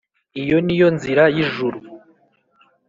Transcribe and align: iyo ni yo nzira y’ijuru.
iyo 0.41 0.57
ni 0.65 0.75
yo 0.79 0.87
nzira 0.95 1.23
y’ijuru. 1.35 1.79